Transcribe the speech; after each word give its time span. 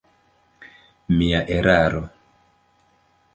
Mia 1.17 1.41
eraro. 1.57 2.01